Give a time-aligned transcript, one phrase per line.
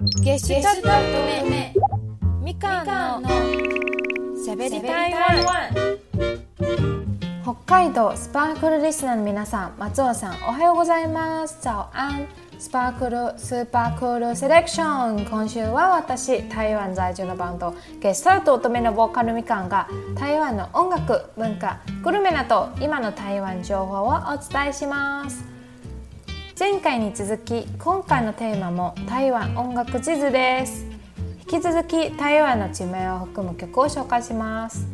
[0.00, 1.74] ゲシュタルト目
[2.40, 3.28] みかんの。
[4.44, 5.98] しゃべり台湾
[7.42, 11.58] 北海道スパークルリスナーの皆さん松尾さんおはようございます。
[11.60, 12.28] 早安
[12.60, 15.26] スパークルスーパークールセレクション。
[15.26, 25.57] 今週は私台湾在住のバンドゲストアート乙女のボーカルみかんが台湾の音楽文化グルメなど今の台湾情報をお伝えします
[26.58, 30.86] 前回に続き今回のテーマも台湾音楽地図です。
[31.52, 34.88] 引き続き台湾の地名を含む曲を紹介します。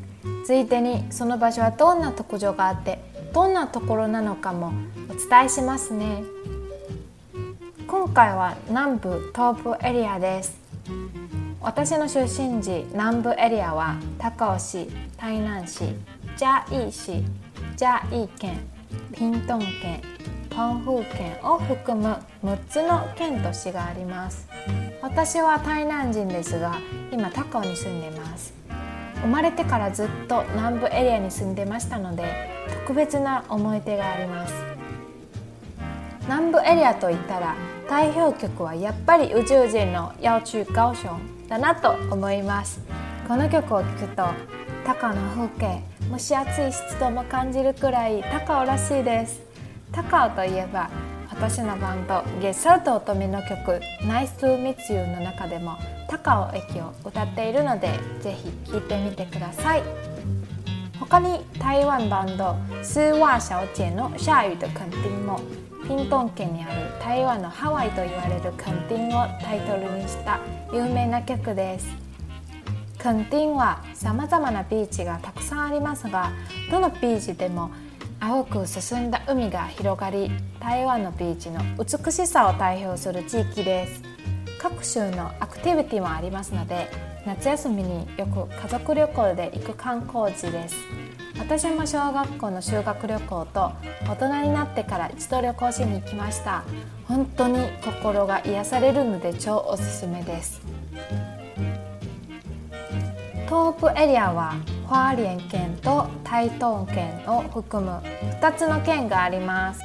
[0.45, 2.99] ついでにその場所はどんな特徴があって
[3.33, 4.75] どんなところなのかも
[5.09, 6.23] お伝えしますね。
[7.87, 10.61] 今回は南部東部エリアです。
[11.63, 15.85] 私の出身地南部エリアは高雄市台南市
[16.37, 17.25] 嘉義市
[17.79, 18.61] 嘉義県
[19.15, 20.03] ピントン県
[20.55, 24.49] パンフー県を含む6つの県と市があります。
[25.03, 26.77] 私は台南人ですが
[27.11, 28.55] 今高雄に住んでます。
[29.23, 32.23] 生まれてからずっと南部エリアに住んでましたので
[32.87, 34.55] 特別な思い出があります。
[36.23, 37.57] 南部エリアといったら
[37.89, 41.11] 代表曲はやっぱり宇宙人の「要中高雄」
[41.51, 42.81] だなと思います。
[43.27, 44.25] この曲を聴くと
[44.87, 45.83] 高尾の風景
[46.13, 49.54] 蒸し暑い湿度も感じるくらい高尾らしいです。
[49.95, 50.91] 高尾といえば
[51.31, 55.77] 私のバンドゲッサウト乙女の曲「ナイスミツユの中でも
[56.09, 59.83] 高尾駅を歌っているのでぜひ聴いてみてください。
[60.99, 65.41] 他に台湾バンドスーワー小姐の「下雨的肯定」も
[65.87, 70.41] ピントン県にある台湾のハワイと言われる肯定をタイトルにした
[70.73, 71.87] 有名な曲です。
[72.99, 76.31] 肯定はさまざまなビーチがたくさんありますが
[76.71, 77.71] どのビーチでも
[78.27, 84.03] 青く進んだ海が広がり台湾のビーチの美しさを代表する地域です。
[84.59, 86.91] 各種のアクティビティもありますので
[87.27, 90.77] 夏休みによく家族旅行で行く観光地です。
[91.39, 93.73] 私も小学校の修学旅行と
[94.07, 96.65] 大人になってから一度旅行しに行きました。
[97.07, 100.63] 本当に心が癒されるので超おすすめです。
[103.45, 104.55] 東部エリアは
[104.95, 108.01] 花蓮県と台東県を含む
[108.41, 109.83] 2つの県があります。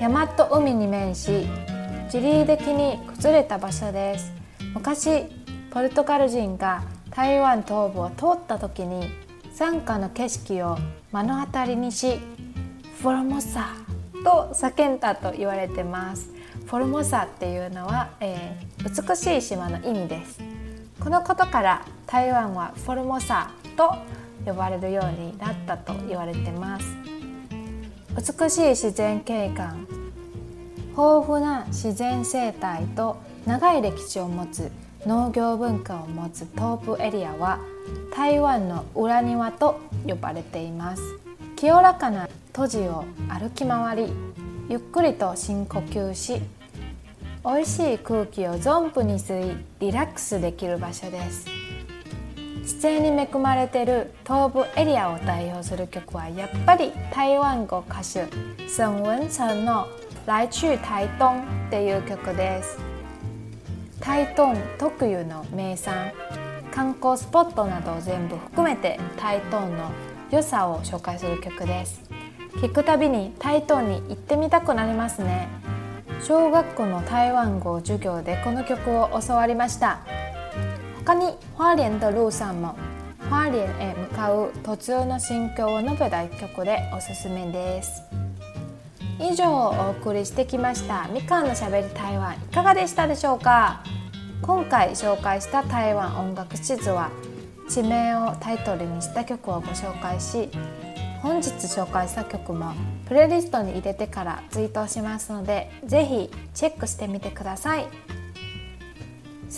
[0.00, 1.46] 山と海に面し
[2.10, 4.32] 地理的に崩れた場所です。
[4.74, 5.26] 昔
[5.70, 9.08] ポルトガル人が台湾東部を通った時に
[9.54, 10.76] 山下の景色を
[11.12, 12.18] 目の当たりにし
[13.00, 13.76] フォルモサ
[14.24, 16.32] と叫んだと言われてます。
[16.66, 20.40] フォルモサっていうのは、えー、美しい島の意味です。
[20.98, 23.94] このことから台湾はフォルモサと
[24.44, 26.86] 呼ばれるようになったと言われてます。
[28.16, 29.86] 美しい自然景観
[30.90, 33.16] 豊富な自然生態と
[33.46, 34.72] 長い歴史を持つ
[35.06, 37.60] 農業文化を持つ東部エリアは
[38.14, 41.02] 台湾の裏庭と呼ばれています。
[41.54, 44.12] 清らかな土地を歩き回り
[44.68, 46.42] ゆっくりと深呼吸し
[47.44, 51.57] 美味しい空気を存分に吸いリラックスできる場所です。
[52.68, 58.26] 自然に恵まれてる東部エリアを代表する曲はやっぱり台湾語歌手
[58.68, 59.86] 沈文成の
[60.26, 62.78] 「来去台東」っていう曲です。
[64.00, 66.12] 台東特有の名産
[66.70, 69.90] 観光スポットなどを全部含めて台東の
[70.30, 72.02] 良さを紹介する曲です。
[72.56, 75.48] 聞くたびに台東に行ってみたくなりますね。
[76.20, 80.00] 小学校の台湾語授業でこの曲を教わりました。
[81.08, 82.76] 他に花蓮的路上も
[83.30, 88.02] 花蓮へ向かう途中の心境を述べた一曲でおすすめです。
[89.18, 93.82] 以上お送りしてきましたみかんのしゃべり台湾いかがでしたでしょうか？
[94.42, 97.10] 今回紹介した台湾音楽地図は
[97.70, 100.50] 地名をタイトルにした曲をご紹介し
[101.22, 102.74] 本日紹介した曲も
[103.06, 107.86] プレイリストに入れてからツイートしますのでぜひチェックしてみてください。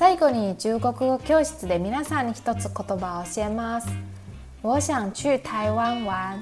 [0.00, 3.88] 最後に中国語教室で皆さんに一つ言葉を教えます。
[4.62, 6.38] 我想去台湾玩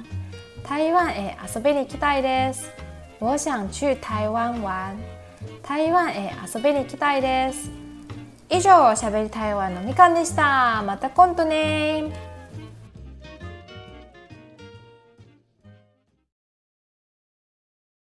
[0.62, 2.70] 台湾へ遊びに行きたいです。
[3.18, 4.94] 我想去台湾玩
[5.60, 7.68] 台湾へ遊びに行きたいです。
[8.48, 10.80] 以上しゃべり台湾のみかんでした。
[10.86, 12.37] また今度ね。